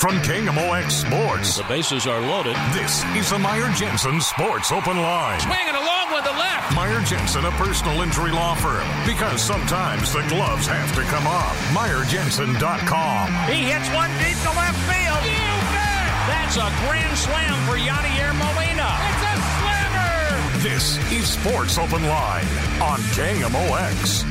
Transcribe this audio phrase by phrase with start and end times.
[0.00, 1.58] From KMOX Sports.
[1.58, 2.56] The bases are loaded.
[2.72, 5.38] This is the Meyer Jensen Sports Open Line.
[5.40, 6.74] Swinging along with the left.
[6.74, 8.88] Meyer Jensen, a personal injury law firm.
[9.04, 11.54] Because sometimes the gloves have to come off.
[11.76, 13.26] MeyerJensen.com.
[13.52, 15.20] He hits one deep to left field.
[15.20, 16.08] You bet.
[16.32, 18.88] That's a grand slam for Yadier Molina.
[19.04, 20.64] It's a slammer.
[20.64, 22.48] This is Sports Open Line
[22.80, 24.24] on KMOX.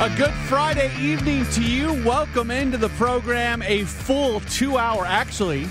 [0.00, 1.92] A good Friday evening to you.
[2.04, 3.62] Welcome into the program.
[3.62, 5.66] A full two hour, actually,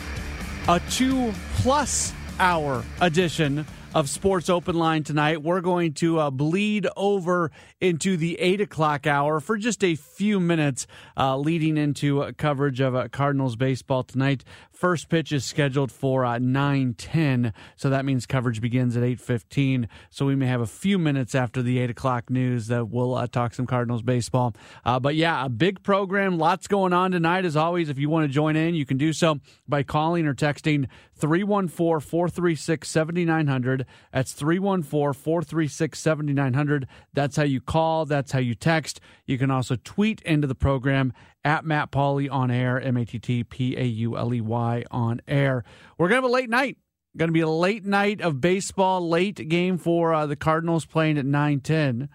[0.68, 5.42] a two plus hour edition of Sports Open Line tonight.
[5.42, 10.42] We're going to uh, bleed over into the eight o'clock hour for just a few
[10.42, 14.44] minutes, uh, leading into coverage of uh, Cardinals baseball tonight.
[14.78, 19.20] First pitch is scheduled for uh, nine ten, so that means coverage begins at eight
[19.20, 19.90] fifteen.
[20.12, 23.26] So we may have a few minutes after the eight o'clock news that we'll uh,
[23.26, 24.54] talk some Cardinals baseball.
[24.86, 27.44] Uh, but yeah, a big program, lots going on tonight.
[27.44, 30.36] As always, if you want to join in, you can do so by calling or
[30.36, 33.84] texting 314 436 7900.
[34.14, 36.88] That's 314 436 7900.
[37.14, 39.00] That's how you call, that's how you text.
[39.26, 41.14] You can also tweet into the program
[41.48, 44.84] at Matt Pauley on air, M A T T P A U L E Y
[44.92, 45.64] on air.
[45.98, 46.78] We're going to have a late night.
[47.16, 51.18] Going to be a late night of baseball, late game for uh, the Cardinals playing
[51.18, 52.10] at 9 10.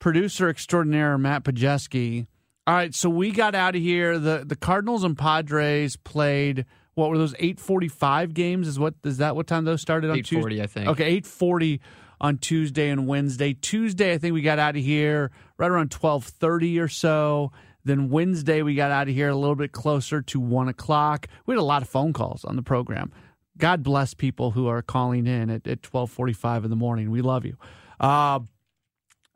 [0.00, 2.26] Producer extraordinaire Matt Pajeski.
[2.66, 4.18] All right, so we got out of here.
[4.18, 6.64] The the Cardinals and Padres played
[6.94, 10.54] what were those 845 games is what is that what time those started on 840
[10.54, 10.62] Tuesday?
[10.62, 10.88] I think.
[10.88, 11.80] Okay, 840
[12.18, 13.52] on Tuesday and Wednesday.
[13.52, 17.52] Tuesday I think we got out of here right around 1230 or so.
[17.84, 21.26] Then Wednesday we got out of here a little bit closer to one o'clock.
[21.46, 23.12] We had a lot of phone calls on the program.
[23.58, 27.10] God bless people who are calling in at, at 1245 in the morning.
[27.10, 27.56] We love you.
[28.00, 28.40] Uh,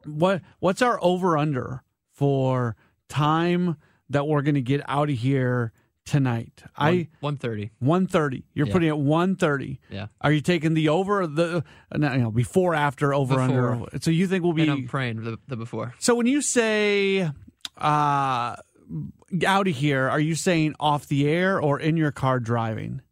[0.04, 1.82] what what's our over under
[2.12, 2.74] for
[3.08, 3.76] time
[4.10, 5.72] that we're going to get out of here
[6.04, 6.62] tonight?
[6.76, 7.70] I 130.
[7.80, 8.44] 130.
[8.54, 8.72] You're Yeah.
[8.72, 9.78] putting it 130.
[9.90, 10.06] Yeah.
[10.20, 11.62] Are you taking the over the
[11.94, 13.84] no, you know, before after over under?
[14.00, 15.94] So you think we'll be And I'm praying the, the before.
[15.98, 17.30] So when you say
[17.78, 18.56] uh
[19.46, 23.02] out of here, are you saying off the air or in your car driving?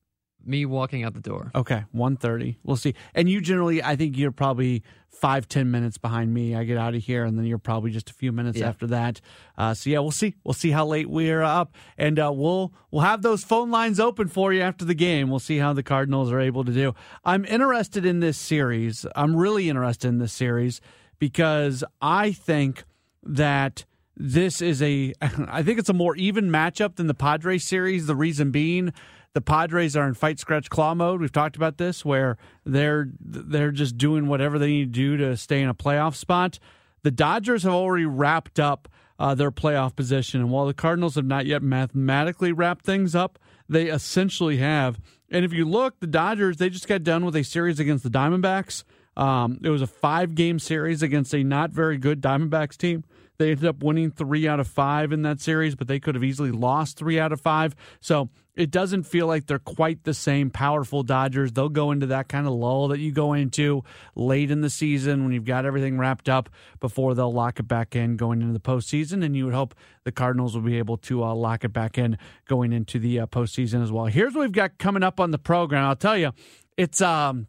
[0.45, 1.51] Me walking out the door.
[1.55, 2.59] Okay, 130.
[2.63, 2.95] We'll see.
[3.15, 6.55] And you generally, I think you're probably five, ten minutes behind me.
[6.55, 8.69] I get out of here, and then you're probably just a few minutes Yeah.
[8.69, 9.21] after that.
[9.59, 10.35] Uh, so yeah, we'll see.
[10.45, 14.29] We'll see how late we're up, and uh, we'll we'll have those phone lines open
[14.29, 15.31] for you after the game.
[15.31, 16.95] We'll see how the Cardinals are able to do.
[17.25, 19.05] I'm interested in this series.
[19.17, 20.81] I'm really interested in this series
[21.19, 22.85] because I think
[23.25, 23.85] that
[24.17, 28.07] this is a I think it's a more even matchup than the Padres series.
[28.07, 28.93] The reason being
[29.35, 31.21] the Padres are in fight scratch claw mode.
[31.21, 35.37] We've talked about this where they're they're just doing whatever they need to do to
[35.37, 36.59] stay in a playoff spot.
[37.03, 38.89] The Dodgers have already wrapped up
[39.19, 43.39] uh, their playoff position, and while the Cardinals have not yet mathematically wrapped things up,
[43.69, 44.99] they essentially have.
[45.31, 48.11] And if you look, the Dodgers they just got done with a series against the
[48.11, 48.85] Diamondbacks.
[49.17, 53.05] Um, it was a five game series against a not very good Diamondbacks team.
[53.39, 56.25] They ended up winning three out of five in that series, but they could have
[56.25, 57.75] easily lost three out of five.
[58.01, 61.53] So it doesn't feel like they're quite the same powerful Dodgers.
[61.53, 63.85] They'll go into that kind of lull that you go into
[64.15, 66.49] late in the season when you've got everything wrapped up
[66.81, 69.23] before they'll lock it back in going into the postseason.
[69.23, 69.75] And you would hope
[70.05, 72.17] the Cardinals will be able to uh, lock it back in
[72.49, 74.07] going into the uh, postseason as well.
[74.07, 75.85] Here's what we've got coming up on the program.
[75.85, 76.33] I'll tell you,
[76.79, 77.47] it's um,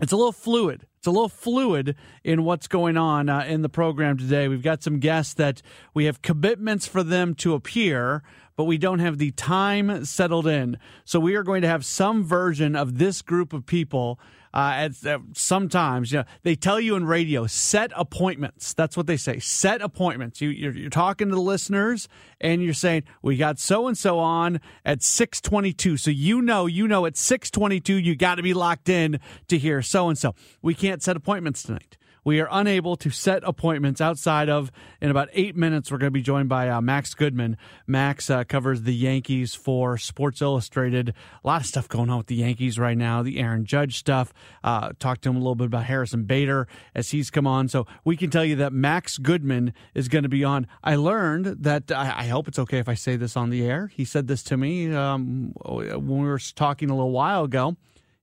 [0.00, 0.86] it's a little fluid.
[1.00, 4.48] It's a little fluid in what's going on uh, in the program today.
[4.48, 5.62] We've got some guests that
[5.94, 8.22] we have commitments for them to appear,
[8.54, 10.76] but we don't have the time settled in.
[11.06, 14.20] So we are going to have some version of this group of people
[14.52, 18.74] uh, at, sometimes you know, they tell you in radio set appointments.
[18.74, 19.38] That's what they say.
[19.38, 20.40] Set appointments.
[20.40, 22.08] You you're, you're talking to the listeners
[22.40, 25.96] and you're saying we got so and so on at six twenty two.
[25.96, 29.20] So you know you know at six twenty two you got to be locked in
[29.48, 30.34] to hear so and so.
[30.62, 34.70] We can't set appointments tonight we are unable to set appointments outside of
[35.00, 37.56] in about eight minutes we're going to be joined by uh, max goodman.
[37.86, 41.14] Max uh, covers the yankees for sports illustrated.
[41.42, 44.32] A lot of stuff going on with the yankees right now the aaron judge stuff.
[44.62, 47.68] Uh, talked to him a little bit about harrison bader as he's come on.
[47.68, 50.66] So we can tell you that max goodman is going to be on.
[50.82, 53.88] I learned that I, I, hope it's okay if i say this on the air.
[53.88, 57.76] He said this to me um, when we were talking a little while ago.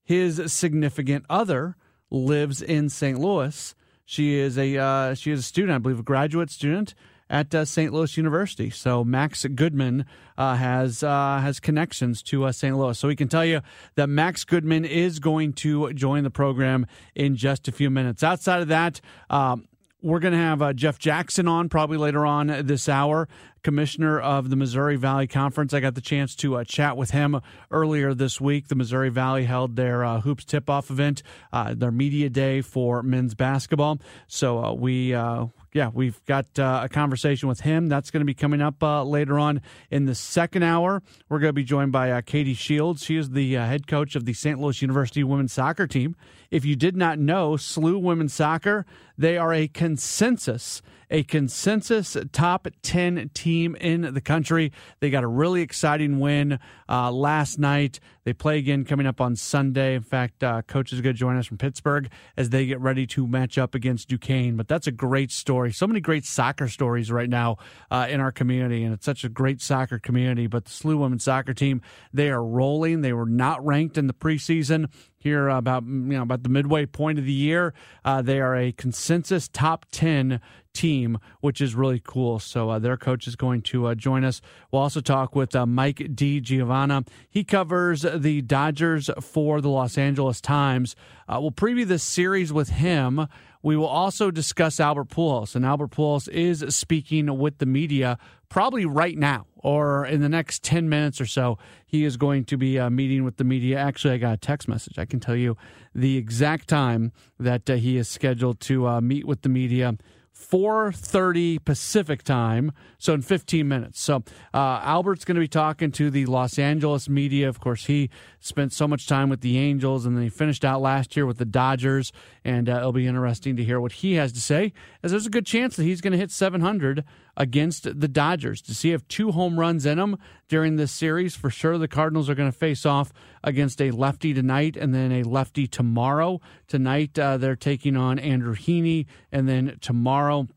[0.03, 1.75] His significant other
[2.09, 3.75] lives in st louis
[4.07, 6.95] she is a uh, she is a student, I believe, a graduate student
[7.29, 7.91] at uh, St.
[7.91, 8.69] Louis University.
[8.69, 10.05] So Max Goodman
[10.37, 12.77] uh, has uh, has connections to uh, St.
[12.77, 12.97] Louis.
[12.97, 13.59] So we can tell you
[13.95, 18.23] that Max Goodman is going to join the program in just a few minutes.
[18.23, 19.01] Outside of that.
[19.29, 19.67] Um,
[20.01, 23.27] we're going to have uh, Jeff Jackson on probably later on this hour,
[23.63, 25.73] commissioner of the Missouri Valley Conference.
[25.73, 27.41] I got the chance to uh, chat with him
[27.71, 28.67] earlier this week.
[28.67, 33.01] The Missouri Valley held their uh, hoops tip off event, uh, their media day for
[33.01, 33.99] men's basketball.
[34.27, 35.47] So uh, we uh,
[35.77, 37.87] yeah, we've got uh, a conversation with him.
[37.87, 41.03] That's going to be coming up uh, later on in the second hour.
[41.29, 43.03] We're going to be joined by uh, Katie Shields.
[43.03, 44.59] She is the uh, head coach of the St.
[44.59, 46.15] Louis University women's soccer team.
[46.49, 48.87] If you did not know, SLU Women's Soccer,
[49.19, 54.71] they are a consensus a consensus top 10 team in the country.
[54.99, 56.59] They got a really exciting win
[56.89, 57.99] uh, last night.
[58.25, 59.95] They play again coming up on Sunday.
[59.95, 63.07] In fact, uh, coach is going to join us from Pittsburgh as they get ready
[63.07, 64.57] to match up against Duquesne.
[64.57, 65.71] But that's a great story.
[65.71, 67.55] So many great soccer stories right now
[67.89, 70.47] uh, in our community, and it's such a great soccer community.
[70.47, 71.81] But the SLU women's soccer team,
[72.11, 72.99] they are rolling.
[72.99, 74.87] They were not ranked in the preseason
[75.17, 77.73] here about you know about the midway point of the year.
[78.03, 80.41] Uh, they are a consensus top ten
[80.77, 82.37] team, which is really cool.
[82.39, 84.41] So uh, their coach is going to uh, join us.
[84.71, 87.07] We'll also talk with uh, Mike DiGiovanna.
[87.27, 90.95] He covers the Dodgers for the Los Angeles Times.
[91.27, 93.27] Uh, we'll preview this series with him.
[93.63, 98.19] We will also discuss Albert Pujols, and Albert Pujols is speaking with the media
[98.49, 101.57] probably right now or in the next 10 minutes or so.
[101.85, 103.77] He is going to be uh, meeting with the media.
[103.77, 104.97] Actually, I got a text message.
[104.97, 105.57] I can tell you
[105.93, 109.97] the exact time that uh, he is scheduled to uh, meet with the media
[110.37, 114.01] 4.30 pacific time so in 15 minutes.
[114.01, 114.23] So
[114.53, 117.49] uh, albert's going to be talking to the los angeles media.
[117.49, 120.81] Of course he spent so much time with the angels and then he finished out
[120.81, 122.11] last year with the dodgers
[122.47, 124.71] and uh, it'll be interesting to hear what he has to say
[125.03, 127.03] as there's a good chance that he's going to hit 700
[127.35, 130.17] against the dodgers to see if two home runs in him
[130.47, 133.11] during this series for sure the cardinals are going to face off
[133.43, 138.55] against a lefty tonight and then a lefty tomorrow tonight uh, they're taking on andrew
[138.55, 140.47] heaney and then tomorrow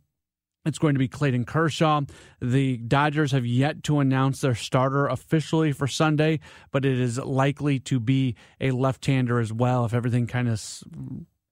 [0.67, 2.03] it's going to be Clayton Kershaw.
[2.43, 6.41] The Dodgers have yet to announce their starter officially for Sunday,
[6.71, 10.61] but it is likely to be a left hander as well if everything kind of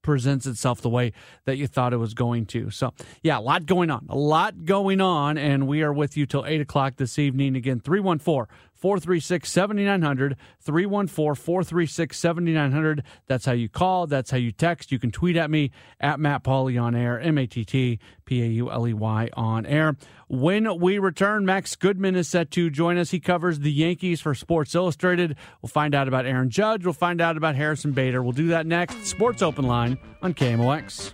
[0.01, 1.11] presents itself the way
[1.45, 2.69] that you thought it was going to.
[2.69, 2.93] So,
[3.23, 4.05] yeah, a lot going on.
[4.09, 5.37] A lot going on.
[5.37, 7.55] And we are with you till 8 o'clock this evening.
[7.55, 8.45] Again, 314
[8.79, 10.37] 436 7900.
[10.61, 13.03] 314 436 7900.
[13.27, 14.07] That's how you call.
[14.07, 14.91] That's how you text.
[14.91, 18.41] You can tweet at me at Matt Pauley on air, M A T T P
[18.41, 19.95] A U L E Y on air.
[20.27, 23.11] When we return, Max Goodman is set to join us.
[23.11, 25.35] He covers the Yankees for Sports Illustrated.
[25.61, 26.85] We'll find out about Aaron Judge.
[26.85, 28.21] We'll find out about Harrison Bader.
[28.21, 29.05] We'll do that next.
[29.05, 31.13] Sports Open Line on KMOX.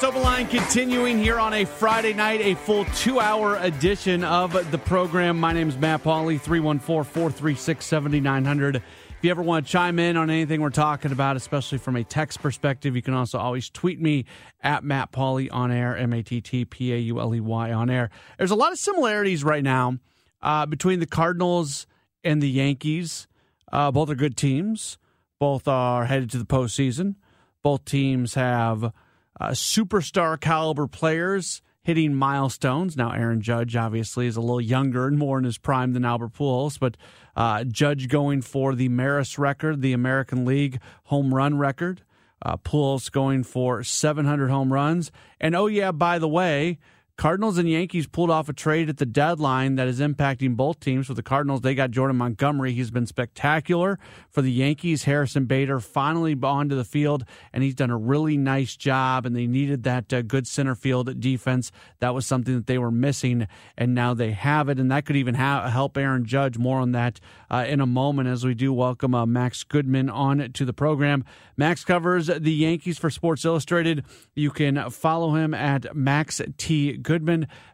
[0.00, 4.70] Sports Open Line continuing here on a Friday night, a full two hour edition of
[4.70, 5.38] the program.
[5.38, 8.76] My name is Matt Pauley, 314 436 7900.
[8.76, 8.82] If
[9.20, 12.40] you ever want to chime in on anything we're talking about, especially from a text
[12.40, 14.24] perspective, you can also always tweet me
[14.62, 17.70] at Matt Pauley on air, M A T T P A U L E Y
[17.70, 18.08] on air.
[18.38, 19.98] There's a lot of similarities right now
[20.40, 21.86] uh, between the Cardinals
[22.24, 23.28] and the Yankees.
[23.70, 24.96] Uh, both are good teams,
[25.38, 27.16] both are headed to the postseason.
[27.62, 28.94] Both teams have
[29.40, 32.96] uh, superstar caliber players hitting milestones.
[32.96, 36.34] Now, Aaron Judge obviously is a little younger and more in his prime than Albert
[36.34, 36.96] Pujols, but
[37.36, 42.02] uh, Judge going for the Maris record, the American League home run record.
[42.42, 45.10] Uh, Pujols going for 700 home runs.
[45.40, 46.78] And oh, yeah, by the way,
[47.20, 51.06] Cardinals and Yankees pulled off a trade at the deadline that is impacting both teams.
[51.06, 52.72] For the Cardinals, they got Jordan Montgomery.
[52.72, 53.98] He's been spectacular.
[54.30, 58.74] For the Yankees, Harrison Bader finally onto the field, and he's done a really nice
[58.74, 59.26] job.
[59.26, 61.70] And they needed that uh, good center field defense.
[61.98, 63.46] That was something that they were missing,
[63.76, 64.78] and now they have it.
[64.78, 66.56] And that could even ha- help Aaron Judge.
[66.56, 70.52] More on that uh, in a moment as we do welcome uh, Max Goodman on
[70.54, 71.26] to the program.
[71.58, 74.06] Max covers the Yankees for Sports Illustrated.
[74.34, 76.96] You can follow him at Max T.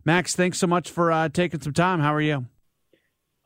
[0.05, 2.01] Max, thanks so much for uh, taking some time.
[2.01, 2.47] How are you?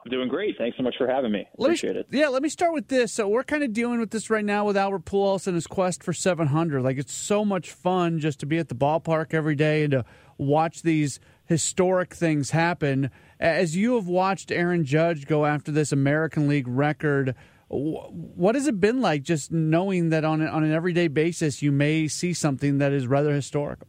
[0.04, 0.56] I'm doing great.
[0.56, 1.47] Thanks so much for having me.
[1.59, 2.06] Let Appreciate me, it.
[2.11, 3.12] Yeah, let me start with this.
[3.12, 6.02] So we're kind of dealing with this right now with Albert Pujols and his quest
[6.02, 6.82] for 700.
[6.82, 10.04] Like it's so much fun just to be at the ballpark every day and to
[10.38, 13.11] watch these historic things happen.
[13.38, 17.35] As you have watched Aaron Judge go after this American League record,
[17.68, 22.09] what has it been like just knowing that on on an everyday basis you may
[22.09, 23.87] see something that is rather historical?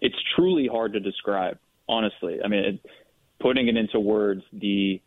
[0.00, 2.38] It's truly hard to describe, honestly.
[2.44, 2.90] I mean, it,
[3.40, 5.00] putting it into words, the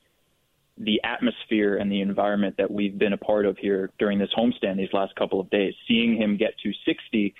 [0.81, 4.77] the atmosphere and the environment that we've been a part of here during this homestand
[4.77, 7.35] these last couple of days, seeing him get to 60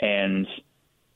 [0.00, 0.46] and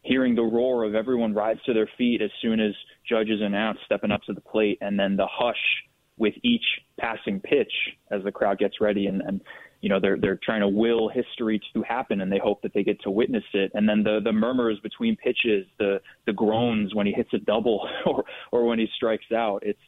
[0.01, 2.73] hearing the roar of everyone rise to their feet as soon as
[3.07, 5.85] judges announce stepping up to the plate, and then the hush
[6.17, 6.65] with each
[6.99, 7.73] passing pitch
[8.11, 9.43] as the crowd gets ready and, and
[9.81, 12.83] you know they're they're trying to will history to happen and they hope that they
[12.83, 17.07] get to witness it and then the the murmurs between pitches the the groans when
[17.07, 19.81] he hits a double or or when he strikes out it's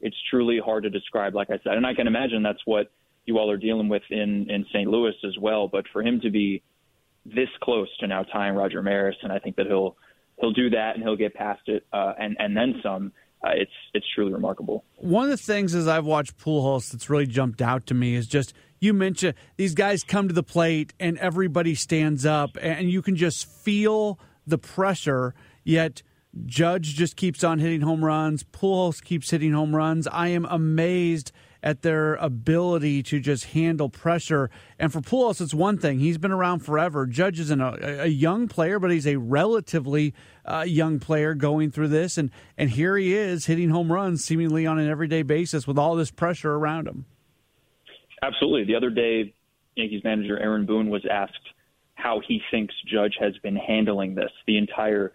[0.00, 2.90] it's truly hard to describe like I said and I can imagine that's what
[3.26, 4.88] you all are dealing with in in St.
[4.88, 6.62] Louis as well but for him to be
[7.26, 9.96] this close to now tying Roger Maris and I think that he'll
[10.40, 13.12] he'll do that and he'll get past it uh, and and then some
[13.44, 14.84] uh, it's it's truly remarkable.
[14.96, 18.26] One of the things as I've watched Pujols that's really jumped out to me is
[18.26, 18.54] just
[18.84, 23.16] you mentioned these guys come to the plate and everybody stands up and you can
[23.16, 25.34] just feel the pressure.
[25.64, 26.02] Yet
[26.46, 28.44] Judge just keeps on hitting home runs.
[28.44, 30.06] Pujols keeps hitting home runs.
[30.06, 34.50] I am amazed at their ability to just handle pressure.
[34.78, 35.98] And for Pujols, it's one thing.
[35.98, 37.06] He's been around forever.
[37.06, 40.12] Judge isn't a, a young player, but he's a relatively
[40.44, 42.18] uh, young player going through this.
[42.18, 45.94] And, and here he is hitting home runs seemingly on an everyday basis with all
[45.94, 47.06] this pressure around him.
[48.24, 48.64] Absolutely.
[48.64, 49.34] The other day,
[49.76, 51.34] Yankees manager Aaron Boone was asked
[51.94, 55.12] how he thinks Judge has been handling this, the entire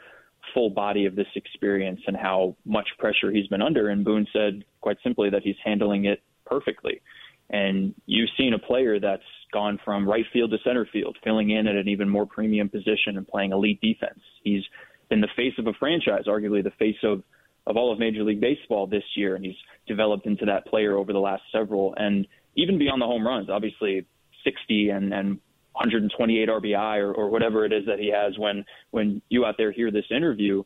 [0.53, 3.89] full body of this experience, and how much pressure he's been under.
[3.89, 7.01] And Boone said quite simply that he's handling it perfectly.
[7.49, 11.67] And you've seen a player that's gone from right field to center field, filling in
[11.67, 14.19] at an even more premium position and playing elite defense.
[14.43, 14.63] He's
[15.09, 17.23] been the face of a franchise, arguably the face of,
[17.65, 19.55] of all of Major League Baseball this year, and he's
[19.87, 21.95] developed into that player over the last several.
[21.97, 24.05] And even beyond the home runs, obviously
[24.43, 25.39] 60 and, and
[25.73, 29.71] 128 RBI or, or whatever it is that he has when when you out there
[29.71, 30.63] hear this interview,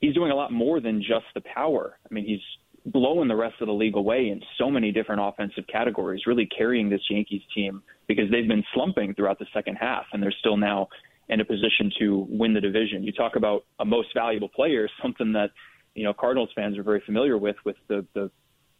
[0.00, 1.98] he's doing a lot more than just the power.
[2.10, 2.40] I mean, he's
[2.84, 6.90] blowing the rest of the league away in so many different offensive categories, really carrying
[6.90, 10.88] this Yankees team because they've been slumping throughout the second half and they're still now
[11.28, 13.04] in a position to win the division.
[13.04, 15.50] You talk about a most valuable player, something that,
[15.94, 18.30] you know, Cardinals fans are very familiar with with the the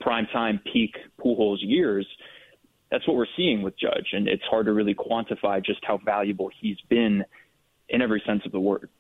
[0.03, 2.07] prime time peak Pujols years.
[2.91, 6.51] That's what we're seeing with Judge, and it's hard to really quantify just how valuable
[6.61, 7.25] he's been
[7.89, 8.91] in every sense of the word.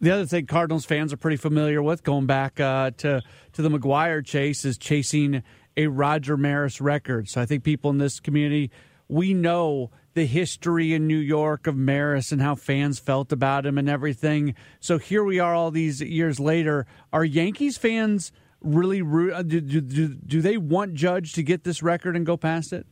[0.00, 3.68] The other thing Cardinals fans are pretty familiar with, going back uh, to to the
[3.68, 5.42] McGwire chase, is chasing
[5.76, 7.28] a Roger Maris record.
[7.28, 8.70] So I think people in this community
[9.12, 13.76] we know the history in New York of Maris and how fans felt about him
[13.76, 14.54] and everything.
[14.80, 16.86] So here we are all these years later.
[17.12, 19.00] Are Yankees fans really
[19.32, 22.86] uh, do, do, do they want Judge to get this record and go past it?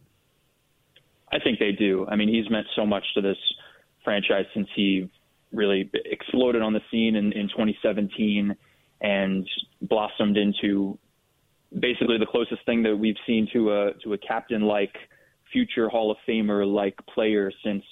[1.33, 2.07] I think they do.
[2.09, 3.37] I mean, he's meant so much to this
[4.05, 5.11] franchise since he
[5.53, 8.55] really exploded on the scene in, in 2017
[9.01, 9.49] and
[9.83, 10.99] blossomed into
[11.79, 14.95] basically the closest thing that we've seen to a to a captain like
[15.53, 17.83] future Hall of Famer like player since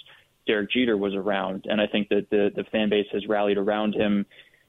[0.47, 1.67] Derek Jeter was around.
[1.69, 4.27] And I think that the the fan base has rallied around him.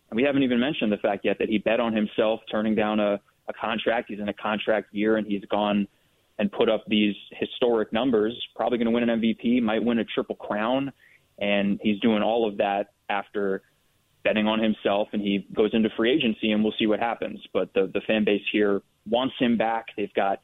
[0.10, 3.00] And we haven't even mentioned the fact yet that he bet on himself turning down
[3.00, 4.10] a, a contract.
[4.10, 5.88] He's in a contract year and he's gone
[6.40, 8.34] and put up these historic numbers.
[8.56, 10.92] Probably going to win an MVP, might win a triple crown,
[11.38, 13.62] and he's doing all of that after
[14.24, 15.10] betting on himself.
[15.12, 17.40] And he goes into free agency, and we'll see what happens.
[17.54, 19.88] But the the fan base here wants him back.
[19.98, 20.40] They've got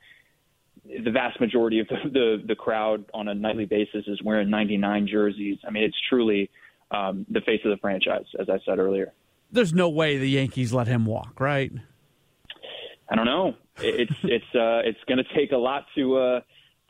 [0.86, 5.07] the vast majority of the, the, the crowd on a nightly basis is wearing 99
[5.07, 5.57] jerseys.
[5.67, 6.50] I mean, it's truly
[6.91, 9.13] um, the face of the franchise, as I said earlier.
[9.51, 11.71] There's no way the Yankees let him walk, right?
[13.09, 13.55] I don't know.
[13.77, 16.41] It's it's uh, it's going to take a lot to uh,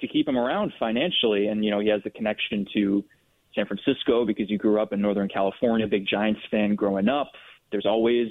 [0.02, 3.04] to keep him around financially, and you know he has a connection to
[3.54, 7.32] San Francisco because he grew up in Northern California, big Giants fan growing up.
[7.72, 8.28] There's always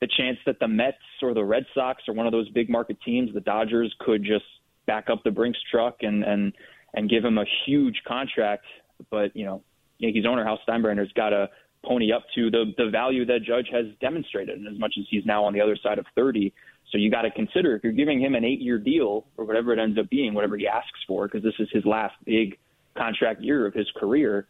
[0.00, 2.98] the chance that the Mets or the Red Sox or one of those big market
[3.04, 4.44] teams, the Dodgers, could just
[4.86, 6.52] back up the Brinks truck and and
[6.94, 8.64] and give him a huge contract.
[9.10, 9.62] But you know,
[9.98, 11.48] Yankees owner Hal Steinbrenner's got to
[11.84, 15.24] pony up to the the value that Judge has demonstrated, and as much as he's
[15.24, 16.52] now on the other side of 30.
[16.90, 19.78] So you got to consider if you're giving him an eight-year deal or whatever it
[19.78, 22.56] ends up being, whatever he asks for, because this is his last big
[22.96, 24.46] contract year of his career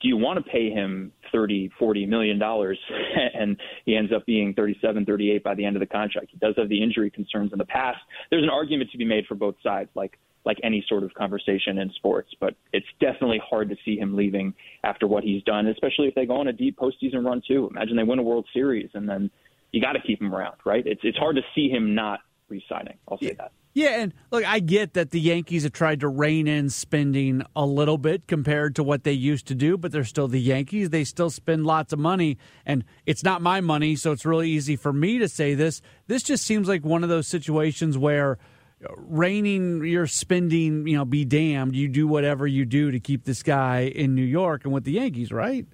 [0.00, 2.78] do you want to pay him 30 40 million dollars?
[3.34, 6.28] And he ends up being 37 38 by the end of the contract.
[6.30, 7.98] He does have the injury concerns in the past.
[8.30, 11.78] There's an argument to be made for both sides like like any sort of conversation
[11.78, 14.54] in sports but it's definitely hard to see him leaving
[14.84, 17.68] after what he's done especially if they go on a deep postseason run too.
[17.70, 19.30] Imagine they win a world series and then
[19.72, 20.86] you got to keep him around right?
[20.86, 22.98] It's it's hard to see him not re-signing.
[23.08, 23.52] I'll say that.
[23.72, 27.64] Yeah, and look, I get that the Yankees have tried to rein in spending a
[27.64, 30.90] little bit compared to what they used to do, but they're still the Yankees.
[30.90, 34.74] They still spend lots of money, and it's not my money, so it's really easy
[34.74, 35.82] for me to say this.
[36.08, 38.38] This just seems like one of those situations where
[38.96, 41.76] reining your spending, you know, be damned.
[41.76, 44.92] You do whatever you do to keep this guy in New York and with the
[44.92, 45.66] Yankees, right?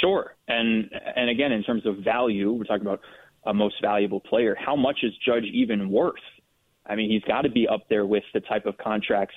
[0.00, 3.00] Sure, and and again, in terms of value, we're talking about
[3.44, 4.56] a most valuable player.
[4.58, 6.14] How much is Judge even worth?
[6.86, 9.34] I mean, he's got to be up there with the type of contracts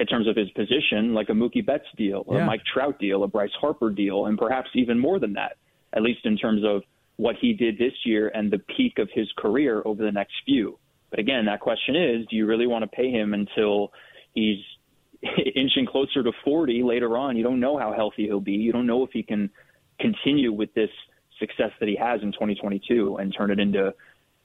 [0.00, 2.42] in terms of his position, like a Mookie Betts deal, or yeah.
[2.42, 5.56] a Mike Trout deal, a Bryce Harper deal, and perhaps even more than that,
[5.92, 6.82] at least in terms of
[7.16, 10.78] what he did this year and the peak of his career over the next few.
[11.10, 13.92] But again, that question is, do you really want to pay him until
[14.34, 14.58] he's
[15.54, 17.36] inching closer to 40 later on?
[17.36, 18.52] You don't know how healthy he'll be.
[18.52, 19.50] You don't know if he can
[20.00, 20.90] continue with this
[21.38, 23.94] success that he has in 2022 and turn it into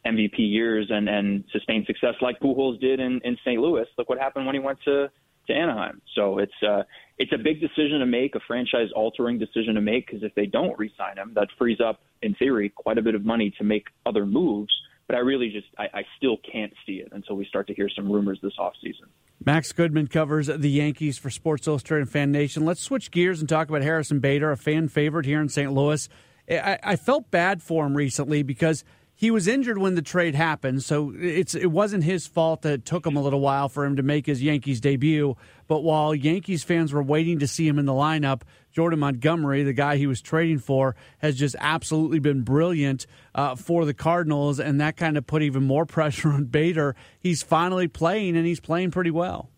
[0.06, 3.60] MVP years and, and sustained success like Pujols did in, in St.
[3.60, 3.86] Louis.
[3.98, 5.10] Look what happened when he went to,
[5.48, 6.02] to Anaheim.
[6.16, 6.84] So it's uh,
[7.18, 10.46] it's a big decision to make, a franchise altering decision to make, because if they
[10.46, 13.88] don't re-sign him, that frees up, in theory, quite a bit of money to make
[14.06, 14.74] other moves.
[15.08, 17.90] But I really just I, I still can't see it until we start to hear
[17.94, 19.08] some rumors this offseason.
[19.46, 22.66] Max Goodman covers the Yankees for Sports Illustrated Fan Nation.
[22.66, 25.72] Let's switch gears and talk about Harrison Bader, a fan favorite here in St.
[25.72, 26.08] Louis.
[26.50, 28.84] I, I felt bad for him recently because–
[29.16, 32.86] he was injured when the trade happened, so it's it wasn't his fault that it
[32.86, 35.38] took him a little while for him to make his Yankees debut.
[35.68, 39.74] But while Yankees fans were waiting to see him in the lineup, Jordan Montgomery, the
[39.74, 44.82] guy he was trading for, has just absolutely been brilliant uh, for the Cardinals, and
[44.82, 46.96] that kind of put even more pressure on Bader.
[47.20, 49.50] He's finally playing, and he's playing pretty well.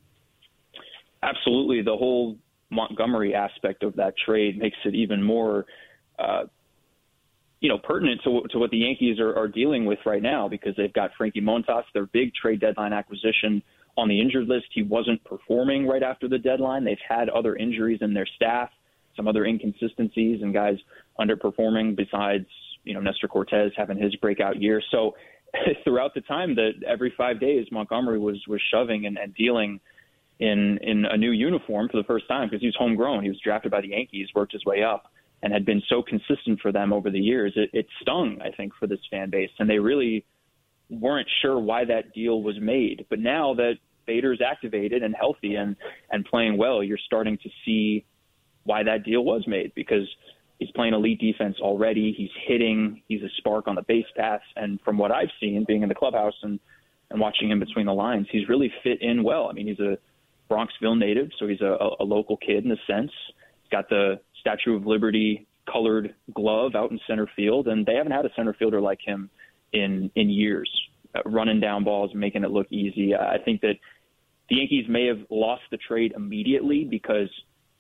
[1.24, 2.38] Absolutely, the whole
[2.70, 5.66] Montgomery aspect of that trade makes it even more.
[6.20, 6.44] Uh,
[7.62, 10.76] you know, pertinent to, to what the Yankees are, are dealing with right now because
[10.76, 13.64] they've got Frankie Montas, their big trade deadline acquisition,
[13.98, 14.66] on the injured list.
[14.74, 16.84] He wasn't performing right after the deadline.
[16.84, 18.70] They've had other injuries in their staff,
[19.16, 20.78] some other inconsistencies, and guys
[21.20, 22.46] underperforming besides,
[22.84, 24.82] you know, Nestor Cortes having his breakout year.
[24.92, 25.16] So
[25.84, 29.80] throughout the time that every five days Montgomery was was shoving and, and dealing
[30.40, 33.24] in in a new uniform for the first time because he was homegrown.
[33.24, 35.12] He was drafted by the Yankees, worked his way up
[35.44, 38.74] and had been so consistent for them over the years, it, it stung, I think,
[38.80, 39.52] for this fan base.
[39.60, 40.26] And they really
[40.90, 43.06] weren't sure why that deal was made.
[43.10, 43.74] But now that
[44.06, 45.76] Bader's activated and healthy and,
[46.10, 48.06] and playing well, you're starting to see
[48.64, 50.08] why that deal was made because
[50.60, 52.14] he's playing elite defense already.
[52.18, 53.02] He's hitting.
[53.08, 54.44] He's a spark on the base paths.
[54.56, 56.60] And from what I've seen, being in the clubhouse and,
[57.12, 59.48] and watching him between the lines, he's really fit in well.
[59.50, 59.98] I mean, he's a
[60.50, 63.12] Bronxville native, so he's a, a local kid in a sense.
[63.64, 68.12] He's got the Statue of Liberty colored glove out in center field, and they haven't
[68.12, 69.30] had a center fielder like him
[69.74, 70.70] in in years,
[71.16, 73.16] uh, running down balls, making it look easy.
[73.16, 73.76] I think that
[74.50, 77.30] the Yankees may have lost the trade immediately because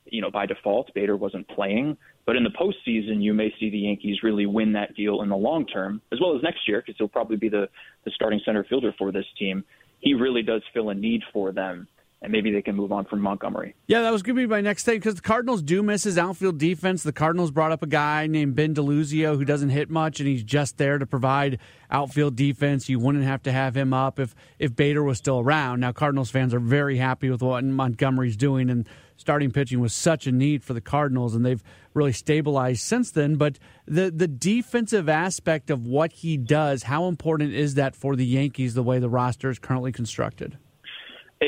[0.05, 3.77] you know by default Bader wasn't playing, but in the postseason you may see the
[3.77, 6.95] Yankees really win that deal in the long term, as well as next year because
[6.97, 7.69] he'll probably be the
[8.05, 9.63] the starting center fielder for this team.
[9.99, 11.87] He really does fill a need for them
[12.21, 13.75] and maybe they can move on from Montgomery.
[13.87, 16.17] Yeah, that was going to be my next thing because the Cardinals do miss his
[16.17, 17.03] outfield defense.
[17.03, 20.43] The Cardinals brought up a guy named Ben DeLuzio who doesn't hit much, and he's
[20.43, 21.59] just there to provide
[21.91, 22.89] outfield defense.
[22.89, 25.81] You wouldn't have to have him up if if Bader was still around.
[25.81, 30.25] Now, Cardinals fans are very happy with what Montgomery's doing, and starting pitching was such
[30.25, 33.35] a need for the Cardinals, and they've really stabilized since then.
[33.35, 38.25] But the the defensive aspect of what he does, how important is that for the
[38.25, 38.73] Yankees?
[38.73, 40.57] The way the roster is currently constructed.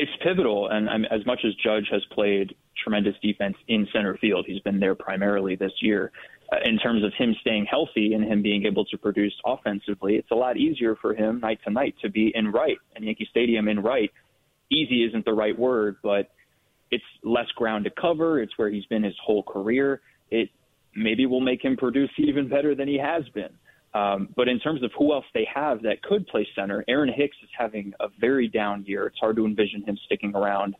[0.00, 4.44] It's pivotal, and um, as much as Judge has played tremendous defense in center field,
[4.46, 6.12] he's been there primarily this year.
[6.52, 10.30] Uh, in terms of him staying healthy and him being able to produce offensively, it's
[10.30, 13.66] a lot easier for him night to night to be in right and Yankee Stadium
[13.66, 14.12] in right.
[14.70, 16.30] Easy isn't the right word, but
[16.92, 18.40] it's less ground to cover.
[18.40, 20.00] It's where he's been his whole career.
[20.30, 20.48] It
[20.94, 23.50] maybe will make him produce even better than he has been.
[23.98, 27.36] Um, but in terms of who else they have that could play center, Aaron Hicks
[27.42, 29.06] is having a very down year.
[29.06, 30.76] It's hard to envision him sticking around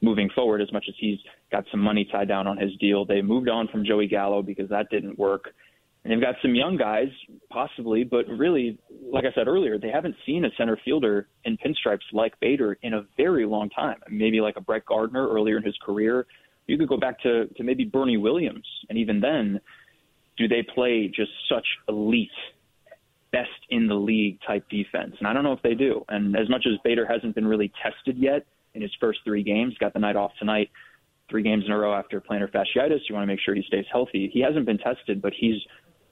[0.00, 1.18] moving forward as much as he's
[1.50, 3.04] got some money tied down on his deal.
[3.04, 5.50] They moved on from Joey Gallo because that didn't work.
[6.02, 7.08] And they've got some young guys,
[7.50, 8.78] possibly, but really,
[9.12, 12.94] like I said earlier, they haven't seen a center fielder in pinstripes like Bader in
[12.94, 13.98] a very long time.
[14.10, 16.26] Maybe like a Brett Gardner earlier in his career.
[16.66, 18.66] You could go back to, to maybe Bernie Williams.
[18.88, 19.60] And even then,
[20.36, 22.30] do they play just such elite,
[23.32, 25.14] best in the league type defense?
[25.18, 26.04] And I don't know if they do.
[26.08, 29.74] And as much as Bader hasn't been really tested yet in his first three games,
[29.80, 30.70] got the night off tonight,
[31.28, 33.00] three games in a row after plantar fasciitis.
[33.08, 34.30] You want to make sure he stays healthy.
[34.32, 35.56] He hasn't been tested, but he's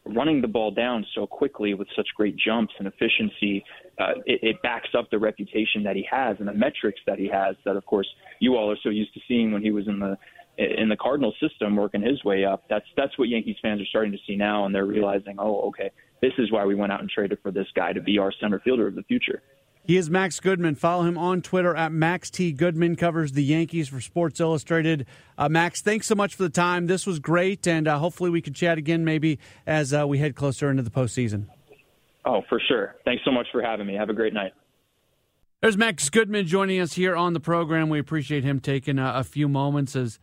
[0.06, 3.62] running the ball down so quickly with such great jumps and efficiency.
[3.98, 7.28] Uh, it, it backs up the reputation that he has and the metrics that he
[7.28, 8.08] has that, of course,
[8.40, 10.16] you all are so used to seeing when he was in the
[10.58, 12.64] in the Cardinal system working his way up.
[12.68, 15.90] That's that's what Yankees fans are starting to see now, and they're realizing, oh, okay,
[16.20, 18.60] this is why we went out and traded for this guy to be our center
[18.60, 19.42] fielder of the future.
[19.82, 20.74] He is Max Goodman.
[20.74, 22.96] Follow him on Twitter at Max T Goodman.
[22.96, 25.06] Covers the Yankees for Sports Illustrated.
[25.38, 26.86] Uh, Max, thanks so much for the time.
[26.86, 30.36] This was great, and uh, hopefully we can chat again maybe as uh, we head
[30.36, 31.46] closer into the postseason.
[32.26, 32.96] Oh, for sure.
[33.06, 33.94] Thanks so much for having me.
[33.94, 34.52] Have a great night.
[35.62, 37.88] There's Max Goodman joining us here on the program.
[37.88, 40.18] We appreciate him taking a, a few moments as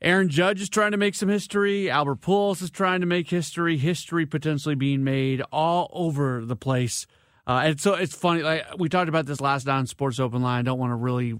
[0.00, 1.90] Aaron Judge is trying to make some history.
[1.90, 3.76] Albert Pujols is trying to make history.
[3.76, 7.06] History potentially being made all over the place.
[7.46, 8.42] Uh, and so it's funny.
[8.42, 10.60] Like we talked about this last night on Sports Open Line.
[10.60, 11.34] I don't want to really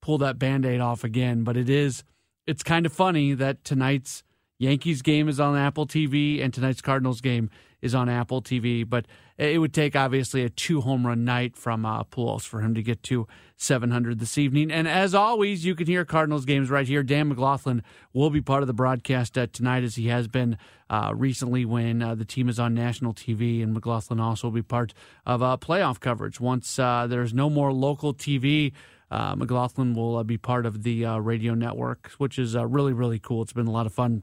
[0.00, 2.02] pull that band aid off again, but it is.
[2.46, 4.24] It's kind of funny that tonight's
[4.58, 7.48] Yankees game is on Apple TV and tonight's Cardinals game
[7.80, 8.88] is on Apple TV.
[8.88, 12.74] But it would take obviously a two home run night from uh, Pujols for him
[12.74, 14.70] to get to 700 this evening.
[14.70, 17.02] And as always, you can hear Cardinals games right here.
[17.02, 20.56] Dan McLaughlin will be part of the broadcast uh, tonight, as he has been
[20.88, 23.62] uh, recently when uh, the team is on national TV.
[23.62, 24.94] And McLaughlin also will be part
[25.26, 28.72] of uh, playoff coverage once uh, there's no more local TV.
[29.10, 33.42] Uh, McLaughlin will be part of the radio network, which is really, really cool.
[33.42, 34.22] It's been a lot of fun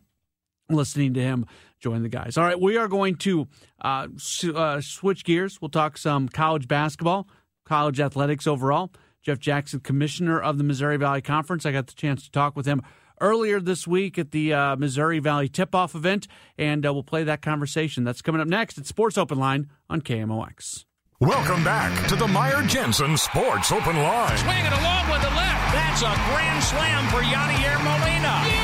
[0.69, 1.45] listening to him
[1.81, 2.37] join the guys.
[2.37, 3.47] All right, we are going to
[3.83, 4.07] uh,
[4.55, 5.59] uh, switch gears.
[5.59, 7.27] We'll talk some college basketball,
[7.65, 8.91] college athletics overall.
[9.21, 11.65] Jeff Jackson, commissioner of the Missouri Valley Conference.
[11.65, 12.81] I got the chance to talk with him
[13.19, 17.23] earlier this week at the uh, Missouri Valley Tip Off event, and uh, we'll play
[17.23, 18.03] that conversation.
[18.03, 20.85] That's coming up next at Sports Open Line on KMOX.
[21.19, 24.37] Welcome back to the Meyer Jensen Sports Open Line.
[24.37, 25.71] Swinging it along with the left.
[25.71, 28.41] That's a grand slam for Yadier Molina.
[28.49, 28.60] You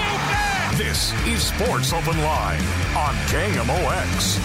[0.77, 2.61] this is Sports Open Line
[2.95, 4.37] on KMOX.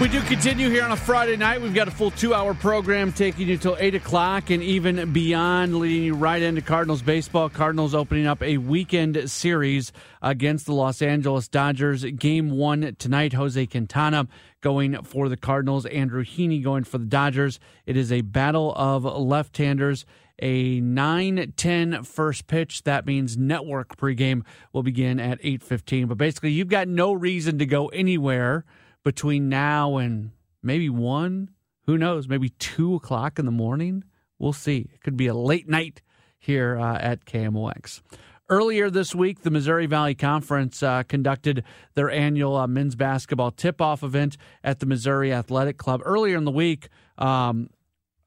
[0.00, 1.60] We do continue here on a Friday night.
[1.60, 5.76] We've got a full two hour program taking you till 8 o'clock and even beyond,
[5.76, 7.50] leading you right into Cardinals baseball.
[7.50, 9.92] Cardinals opening up a weekend series
[10.22, 12.02] against the Los Angeles Dodgers.
[12.04, 14.26] Game one tonight, Jose Quintana
[14.62, 17.60] going for the Cardinals, Andrew Heaney going for the Dodgers.
[17.84, 20.06] It is a battle of left handers
[20.42, 22.82] a 9-10 first pitch.
[22.82, 26.08] That means network pregame will begin at 8.15.
[26.08, 28.64] But basically, you've got no reason to go anywhere
[29.04, 31.48] between now and maybe 1,
[31.86, 34.02] who knows, maybe 2 o'clock in the morning.
[34.38, 34.90] We'll see.
[34.92, 36.02] It could be a late night
[36.38, 38.02] here uh, at KMOX.
[38.48, 41.62] Earlier this week, the Missouri Valley Conference uh, conducted
[41.94, 46.02] their annual uh, men's basketball tip off event at the Missouri Athletic Club.
[46.04, 47.70] Earlier in the week, um,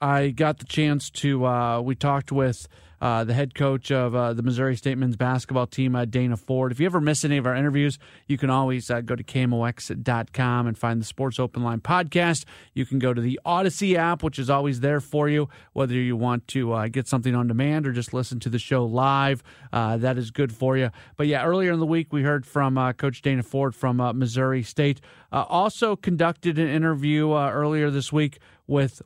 [0.01, 1.45] I got the chance to.
[1.45, 2.67] Uh, we talked with
[3.01, 6.71] uh, the head coach of uh, the Missouri State men's basketball team, uh, Dana Ford.
[6.71, 10.67] If you ever miss any of our interviews, you can always uh, go to KMOX.com
[10.67, 12.45] and find the Sports Open Line podcast.
[12.73, 16.15] You can go to the Audacy app, which is always there for you, whether you
[16.17, 19.43] want to uh, get something on demand or just listen to the show live.
[19.71, 20.89] That is good for you.
[21.15, 24.99] But yeah, earlier in the week, we heard from Coach Dana Ford from Missouri State.
[25.31, 29.01] also conducted an interview earlier this week with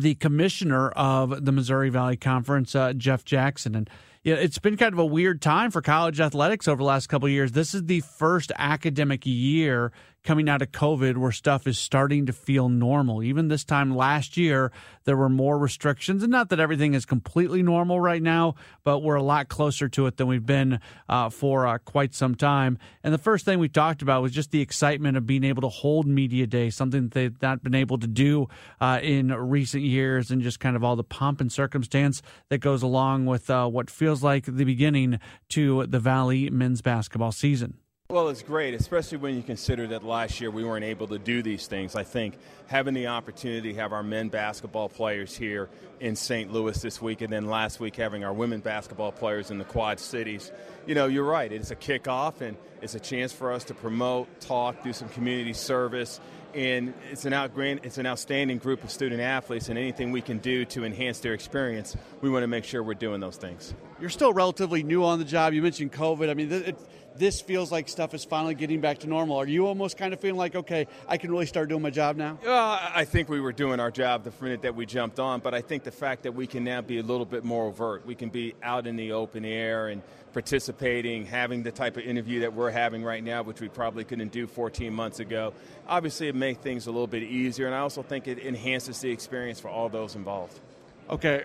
[0.00, 3.74] the commissioner of the Missouri Valley Conference, uh, Jeff Jackson.
[3.74, 3.90] And
[4.22, 7.26] yeah, it's been kind of a weird time for college athletics over the last couple
[7.26, 7.52] of years.
[7.52, 9.92] This is the first academic year
[10.26, 13.22] coming out of COVID where stuff is starting to feel normal.
[13.22, 14.72] Even this time last year,
[15.04, 16.22] there were more restrictions.
[16.22, 20.06] And not that everything is completely normal right now, but we're a lot closer to
[20.06, 22.76] it than we've been uh, for uh, quite some time.
[23.04, 25.68] And the first thing we talked about was just the excitement of being able to
[25.68, 28.48] hold Media Day, something that they've not been able to do
[28.80, 32.82] uh, in recent years, and just kind of all the pomp and circumstance that goes
[32.82, 37.78] along with uh, what feels like the beginning to the Valley men's basketball season.
[38.08, 41.42] Well, it's great, especially when you consider that last year we weren't able to do
[41.42, 41.96] these things.
[41.96, 42.38] I think
[42.68, 46.52] having the opportunity to have our men basketball players here in St.
[46.52, 49.98] Louis this week, and then last week having our women basketball players in the Quad
[49.98, 50.52] Cities,
[50.86, 51.50] you know, you're right.
[51.50, 55.52] It's a kickoff, and it's a chance for us to promote, talk, do some community
[55.52, 56.20] service,
[56.54, 60.38] and it's an outgrand, it's an outstanding group of student athletes, and anything we can
[60.38, 63.74] do to enhance their experience, we want to make sure we're doing those things.
[64.00, 65.54] You're still relatively new on the job.
[65.54, 66.30] You mentioned COVID.
[66.30, 66.76] I mean,
[67.18, 69.36] this feels like stuff is finally getting back to normal.
[69.36, 72.16] Are you almost kind of feeling like, okay, I can really start doing my job
[72.16, 72.38] now?
[72.44, 75.54] Well, I think we were doing our job the minute that we jumped on, but
[75.54, 78.14] I think the fact that we can now be a little bit more overt, we
[78.14, 80.02] can be out in the open air and
[80.32, 84.32] participating, having the type of interview that we're having right now, which we probably couldn't
[84.32, 85.54] do 14 months ago.
[85.88, 89.10] Obviously, it makes things a little bit easier, and I also think it enhances the
[89.10, 90.60] experience for all those involved.
[91.08, 91.44] Okay,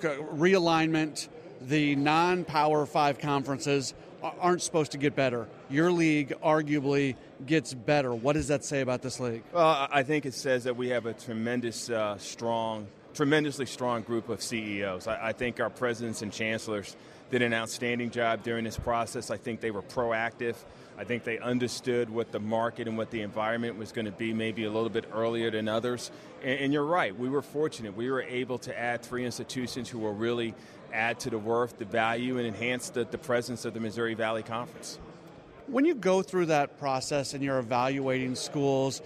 [0.00, 1.28] realignment,
[1.62, 5.46] the non Power Five conferences aren't supposed to get better.
[5.70, 8.14] Your league arguably gets better.
[8.14, 9.42] What does that say about this league?
[9.52, 14.28] Well, I think it says that we have a tremendous, uh, strong, tremendously strong group
[14.28, 15.06] of CEOs.
[15.06, 16.96] I, I think our presidents and chancellors
[17.30, 19.30] did an outstanding job during this process.
[19.30, 20.54] I think they were proactive.
[20.98, 24.32] I think they understood what the market and what the environment was going to be
[24.32, 26.10] maybe a little bit earlier than others.
[26.42, 27.94] And, and, you're right, we were fortunate.
[27.94, 30.54] We were able to add three institutions who were really
[30.96, 34.42] add to the worth, the value, and enhance the, the presence of the Missouri Valley
[34.42, 34.98] Conference.
[35.66, 39.02] When you go through that process and you're evaluating schools,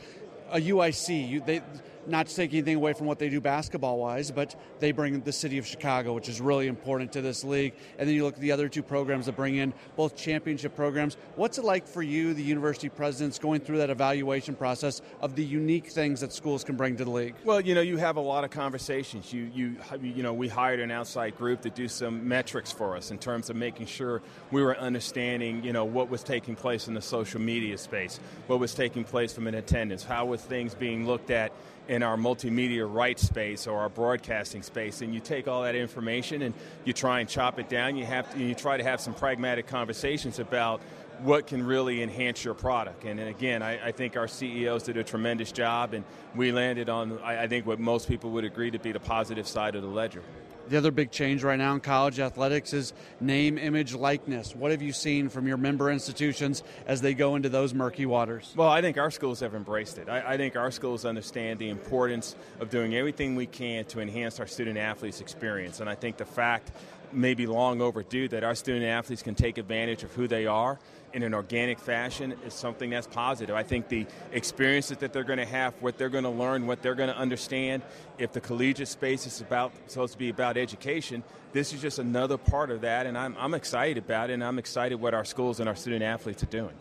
[0.51, 1.63] a UIC, you, they,
[2.07, 5.33] not to take anything away from what they do basketball wise, but they bring the
[5.33, 7.75] city of Chicago, which is really important to this league.
[7.99, 11.17] And then you look at the other two programs that bring in both championship programs.
[11.37, 15.45] What's it like for you, the university presidents, going through that evaluation process of the
[15.45, 17.35] unique things that schools can bring to the league?
[17.45, 19.33] Well, you know, you have a lot of conversations.
[19.33, 23.11] You, you, you know, we hired an outside group to do some metrics for us
[23.11, 26.95] in terms of making sure we were understanding, you know, what was taking place in
[26.95, 31.07] the social media space, what was taking place from an attendance, how was things being
[31.07, 31.53] looked at
[31.91, 36.43] in our multimedia rights space or our broadcasting space, and you take all that information
[36.43, 37.97] and you try and chop it down.
[37.97, 40.81] You have to, you try to have some pragmatic conversations about
[41.23, 43.05] what can really enhance your product.
[43.05, 46.05] And, and again, I, I, think our CEOs did a tremendous job, and
[46.37, 49.49] we landed on, I, I think, what most people would agree to be the positive
[49.49, 50.23] side of the ledger.
[50.71, 54.55] The other big change right now in college athletics is name, image, likeness.
[54.55, 58.55] What have you seen from your member institutions as they go into those murky waters?
[58.57, 60.09] Well, I think our schools have embraced it.
[60.09, 64.39] I, I think our schools understand the importance of doing everything we can to enhance
[64.39, 65.81] our student athletes' experience.
[65.81, 66.71] And I think the fact
[67.13, 70.79] may be long overdue that our student athletes can take advantage of who they are
[71.13, 73.55] in an organic fashion is something that's positive.
[73.55, 76.83] I think the experiences that they're going to have, what they're going to learn, what
[76.83, 77.83] they're going to understand,
[78.19, 82.37] if the collegiate space is about supposed to be about education, this is just another
[82.37, 85.59] part of that, and I'm, I'm excited about it, and I'm excited what our schools
[85.61, 86.75] and our student athletes are doing.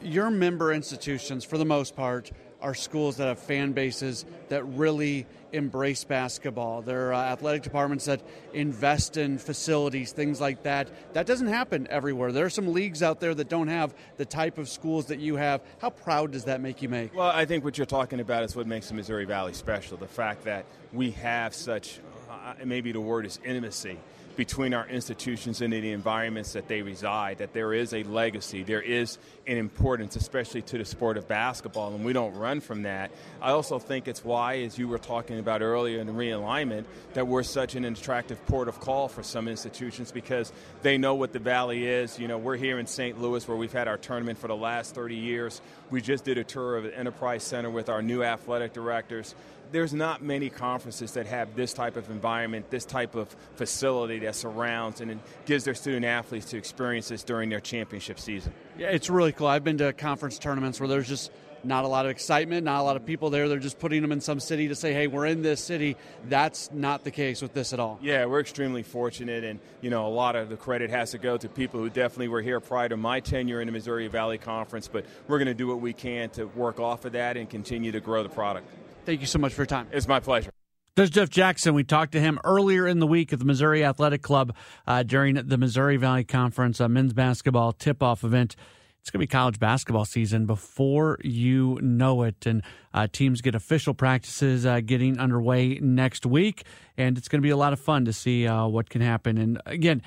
[0.00, 2.30] Your member institutions, for the most part,
[2.62, 6.80] are schools that have fan bases that really embrace basketball.
[6.80, 8.22] There are uh, athletic departments that
[8.54, 10.88] invest in facilities, things like that.
[11.12, 12.32] That doesn't happen everywhere.
[12.32, 15.36] There are some leagues out there that don't have the type of schools that you
[15.36, 15.60] have.
[15.78, 17.14] How proud does that make you make?
[17.14, 19.96] Well, I think what you're talking about is what makes the Missouri Valley special.
[19.96, 23.98] The fact that we have such, uh, maybe the word is intimacy
[24.36, 28.80] between our institutions and the environments that they reside, that there is a legacy, there
[28.80, 33.10] is an importance, especially to the sport of basketball, and we don't run from that.
[33.40, 37.26] I also think it's why, as you were talking about earlier in the realignment, that
[37.26, 41.38] we're such an attractive port of call for some institutions because they know what the
[41.38, 42.18] Valley is.
[42.18, 43.20] You know, we're here in St.
[43.20, 45.60] Louis where we've had our tournament for the last 30 years.
[45.90, 49.34] We just did a tour of the Enterprise Center with our new athletic directors
[49.72, 54.36] there's not many conferences that have this type of environment, this type of facility that
[54.36, 58.52] surrounds and gives their student athletes to experience this during their championship season.
[58.78, 59.46] Yeah, it's really cool.
[59.46, 61.32] I've been to conference tournaments where there's just
[61.64, 63.48] not a lot of excitement, not a lot of people there.
[63.48, 65.96] They're just putting them in some city to say, "Hey, we're in this city."
[66.28, 67.98] That's not the case with this at all.
[68.02, 71.36] Yeah, we're extremely fortunate, and you know, a lot of the credit has to go
[71.36, 74.88] to people who definitely were here prior to my tenure in the Missouri Valley Conference.
[74.88, 77.92] But we're going to do what we can to work off of that and continue
[77.92, 78.66] to grow the product.
[79.04, 79.88] Thank you so much for your time.
[79.92, 80.52] It's my pleasure.
[80.94, 81.72] There's Jeff Jackson.
[81.72, 84.54] We talked to him earlier in the week at the Missouri Athletic Club
[84.86, 88.56] uh, during the Missouri Valley Conference uh, men's basketball tip-off event.
[89.00, 92.62] It's going to be college basketball season before you know it, and
[92.92, 96.64] uh, teams get official practices uh, getting underway next week,
[96.98, 99.38] and it's going to be a lot of fun to see uh, what can happen.
[99.38, 100.02] And again,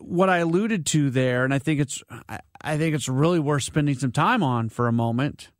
[0.00, 2.02] what I alluded to there, and I think it's
[2.60, 5.50] I think it's really worth spending some time on for a moment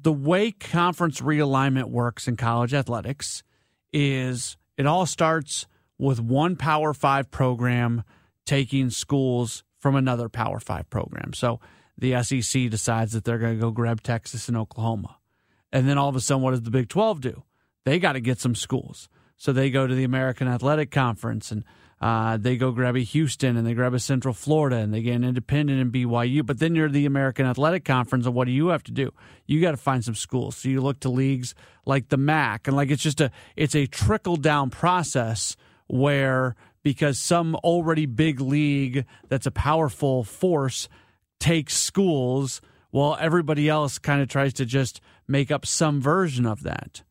[0.00, 3.42] the way conference realignment works in college athletics
[3.92, 5.66] is it all starts
[5.98, 8.04] with one Power Five program
[8.46, 11.32] taking schools from another Power Five program.
[11.32, 11.60] So
[11.96, 15.16] the SEC decides that they're going to go grab Texas and Oklahoma.
[15.72, 17.42] And then all of a sudden, what does the Big 12 do?
[17.84, 19.08] They got to get some schools.
[19.36, 21.64] So they go to the American Athletic Conference and
[22.00, 25.16] uh, they go grab a Houston and they grab a Central Florida and they get
[25.16, 26.46] an independent and BYU.
[26.46, 29.12] But then you're the American Athletic Conference, and what do you have to do?
[29.46, 30.56] You got to find some schools.
[30.56, 31.54] So you look to leagues
[31.86, 35.56] like the MAC, and like it's just a it's a trickle down process
[35.88, 40.88] where because some already big league that's a powerful force
[41.40, 46.62] takes schools, while everybody else kind of tries to just make up some version of
[46.62, 47.02] that.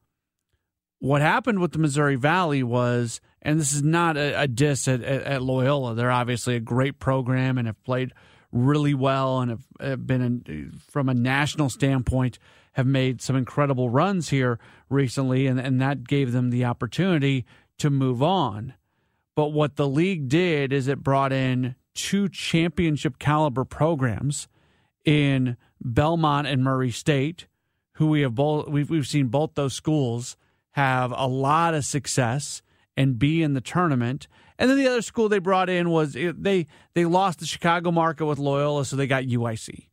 [1.00, 5.02] What happened with the Missouri Valley was and this is not a, a diss at,
[5.02, 5.96] at, at, Loyola.
[5.96, 8.14] They're obviously a great program and have played
[8.52, 12.40] really well and have, have been, in, from a national standpoint,
[12.74, 17.46] have made some incredible runs here recently, and, and that gave them the opportunity
[17.78, 18.74] to move on.
[19.36, 24.48] But what the league did is it brought in two championship caliber programs
[25.06, 27.48] in Belmont and Murray State,
[27.94, 30.38] who we have both we've, we've seen both those schools
[30.72, 32.62] have a lot of success
[32.98, 34.28] and be in the tournament.
[34.60, 38.26] And then the other school they brought in was they they lost the Chicago market
[38.26, 39.88] with Loyola, so they got UIC.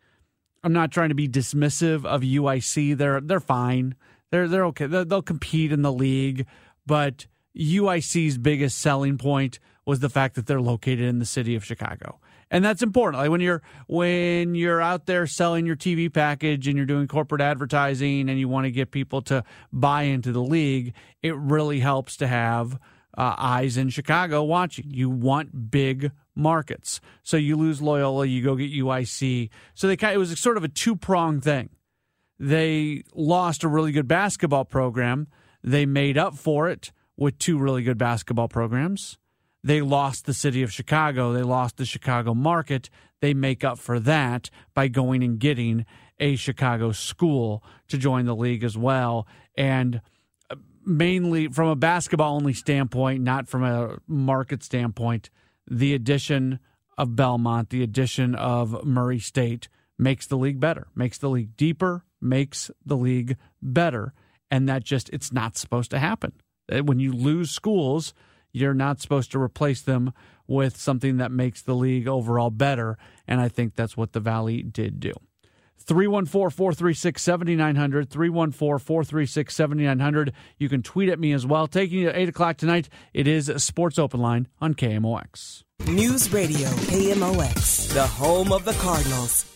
[0.64, 2.96] I'm not trying to be dismissive of UIC.
[2.96, 3.94] They're they're fine.
[4.30, 4.86] They're they're okay.
[4.86, 6.46] they will compete in the league,
[6.86, 11.64] but UIC's biggest selling point was the fact that they're located in the city of
[11.64, 12.18] Chicago.
[12.50, 13.20] And that's important.
[13.20, 17.40] Like when you're when you're out there selling your TV package and you're doing corporate
[17.40, 22.16] advertising and you want to get people to buy into the league, it really helps
[22.18, 22.78] to have
[23.16, 24.90] uh, eyes in Chicago watching.
[24.90, 27.00] You want big markets.
[27.22, 29.50] So you lose Loyola, you go get UIC.
[29.74, 31.70] So they kind of, it was sort of a two pronged thing.
[32.38, 35.28] They lost a really good basketball program.
[35.62, 39.18] They made up for it with two really good basketball programs.
[39.62, 41.32] They lost the city of Chicago.
[41.32, 42.90] They lost the Chicago market.
[43.20, 45.86] They make up for that by going and getting
[46.18, 49.26] a Chicago school to join the league as well.
[49.56, 50.02] And
[50.86, 55.30] mainly from a basketball only standpoint, not from a market standpoint,
[55.70, 56.60] the addition
[56.96, 59.68] of Belmont, the addition of Murray State
[59.98, 64.12] makes the league better, makes the league deeper, makes the league better.
[64.50, 66.32] And that just, it's not supposed to happen.
[66.70, 68.14] Uh, when you lose schools,
[68.52, 70.12] you're not supposed to replace them
[70.46, 72.96] with something that makes the league overall better.
[73.26, 75.12] And I think that's what the Valley did do.
[75.78, 78.10] 314 436 7900.
[78.10, 80.32] 314 436 7900.
[80.58, 81.66] You can tweet at me as well.
[81.66, 85.64] Taking you to 8 o'clock tonight, it is Sports Open Line on KMOX.
[85.86, 89.50] News Radio, KMOX, the home of the Cardinals.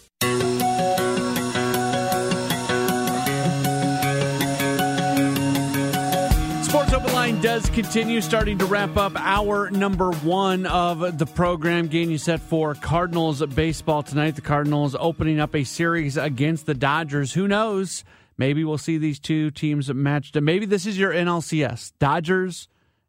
[7.32, 11.86] Does continue, starting to wrap up hour number one of the program.
[11.86, 14.34] Game you set for Cardinals baseball tonight.
[14.34, 17.34] The Cardinals opening up a series against the Dodgers.
[17.34, 18.02] Who knows?
[18.38, 20.40] Maybe we'll see these two teams matched.
[20.40, 22.68] Maybe this is your NLCS Dodgers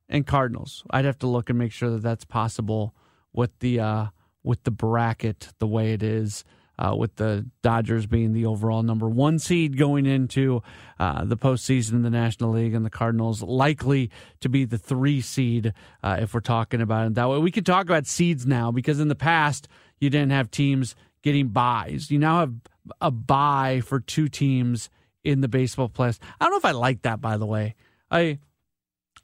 [0.10, 0.84] and Cardinals.
[0.90, 2.94] I'd have to look and make sure that that's possible
[3.32, 4.06] with the uh,
[4.44, 6.44] with the bracket the way it is
[6.80, 10.63] uh, with the Dodgers being the overall number one seed going into
[10.98, 14.10] uh, the postseason in the National League, and the Cardinals likely
[14.40, 17.38] to be the three seed uh, if we're talking about it that way.
[17.38, 19.67] We can talk about seeds now because in the past
[20.00, 22.10] you didn't have teams getting buys.
[22.10, 22.54] You now have
[23.02, 24.90] a buy for two teams
[25.21, 26.19] in the baseball playoffs.
[26.40, 27.19] I don't know if I like that.
[27.19, 27.75] By the way,
[28.10, 28.40] I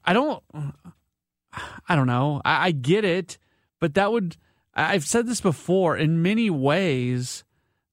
[0.04, 0.44] I don't
[1.88, 2.42] I don't know.
[2.44, 3.38] I, I get it,
[3.80, 4.36] but that would
[4.74, 5.96] I've said this before.
[5.96, 7.45] In many ways,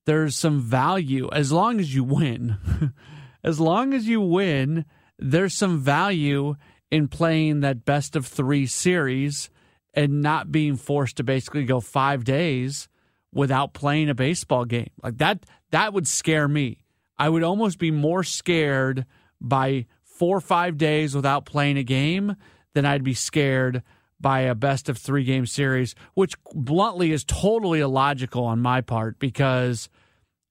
[0.07, 2.59] there's some value as long as you win.
[3.45, 4.85] as long as you win,
[5.19, 6.55] there's some value
[6.91, 9.51] in playing that best of three series
[9.95, 12.89] and not being forced to basically go five days
[13.33, 14.91] without playing a baseball game.
[15.03, 16.85] Like that, that would scare me.
[17.19, 19.07] I would almost be more scared
[19.41, 22.37] by four or five days without playing a game
[22.75, 23.83] than I'd be scared
[24.23, 29.19] by a best of three game series, which bluntly is totally illogical on my part
[29.19, 29.89] because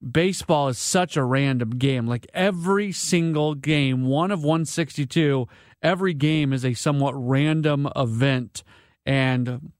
[0.01, 2.07] baseball is such a random game.
[2.07, 5.47] Like every single game, one of 162,
[5.81, 8.63] every game is a somewhat random event.
[9.05, 9.71] And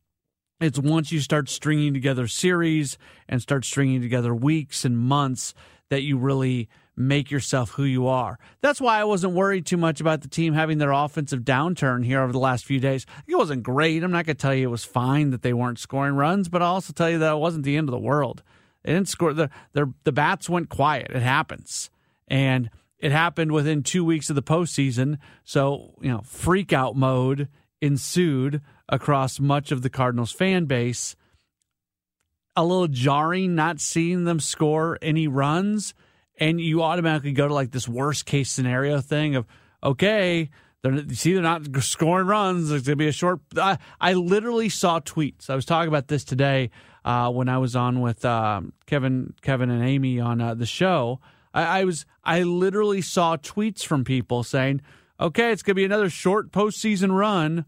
[0.59, 5.53] it's once you start stringing together series and start stringing together weeks and months
[5.89, 6.69] that you really
[7.07, 8.37] make yourself who you are.
[8.61, 12.21] That's why I wasn't worried too much about the team having their offensive downturn here
[12.21, 13.05] over the last few days.
[13.27, 14.03] It wasn't great.
[14.03, 16.61] I'm not going to tell you it was fine that they weren't scoring runs, but
[16.61, 18.43] I'll also tell you that it wasn't the end of the world.
[18.83, 19.33] They didn't score.
[19.33, 21.11] The, their, the bats went quiet.
[21.11, 21.89] It happens.
[22.27, 25.17] And it happened within two weeks of the postseason.
[25.43, 27.47] So, you know, freak out mode
[27.81, 31.15] ensued across much of the Cardinals fan base.
[32.55, 35.93] A little jarring not seeing them score any runs.
[36.41, 39.45] And you automatically go to like this worst case scenario thing of,
[39.83, 40.49] okay,
[40.81, 42.71] they're, you see, they're not scoring runs.
[42.71, 43.41] It's going to be a short.
[43.55, 45.49] I, I, literally saw tweets.
[45.49, 46.71] I was talking about this today
[47.05, 51.19] uh, when I was on with um, Kevin, Kevin and Amy on uh, the show.
[51.53, 54.81] I, I, was, I literally saw tweets from people saying,
[55.19, 57.65] "Okay, it's going to be another short postseason run."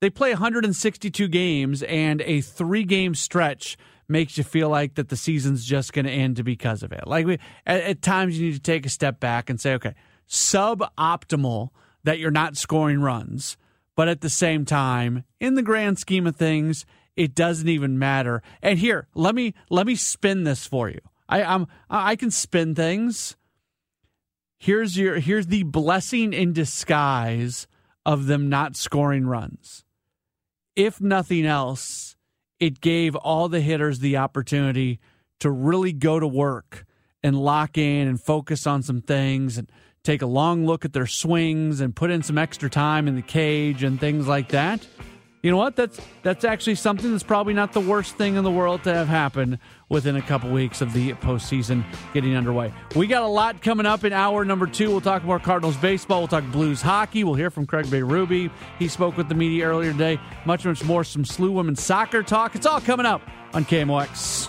[0.00, 3.76] They play 162 games, and a three-game stretch
[4.10, 7.06] makes you feel like that the season's just going to end because of it.
[7.06, 9.94] Like we, at, at times, you need to take a step back and say, "Okay,
[10.28, 11.70] suboptimal."
[12.04, 13.56] that you're not scoring runs.
[13.96, 16.86] But at the same time, in the grand scheme of things,
[17.16, 18.42] it doesn't even matter.
[18.62, 21.00] And here, let me let me spin this for you.
[21.28, 23.36] I I'm, I can spin things.
[24.58, 27.66] Here's your here's the blessing in disguise
[28.06, 29.84] of them not scoring runs.
[30.76, 32.09] If nothing else,
[32.60, 35.00] it gave all the hitters the opportunity
[35.40, 36.84] to really go to work
[37.22, 39.70] and lock in and focus on some things and
[40.04, 43.22] take a long look at their swings and put in some extra time in the
[43.22, 44.86] cage and things like that.
[45.42, 45.74] You know what?
[45.74, 49.08] That's that's actually something that's probably not the worst thing in the world to have
[49.08, 49.58] happen
[49.90, 51.84] within a couple weeks of the postseason
[52.14, 52.72] getting underway.
[52.96, 54.88] We got a lot coming up in hour number two.
[54.88, 56.20] We'll talk more Cardinals baseball.
[56.20, 57.24] We'll talk Blues hockey.
[57.24, 58.50] We'll hear from Craig Berube.
[58.78, 60.18] He spoke with the media earlier today.
[60.46, 61.04] Much, much more.
[61.04, 62.54] Some SLU women's soccer talk.
[62.54, 63.20] It's all coming up
[63.52, 64.48] on KMOX.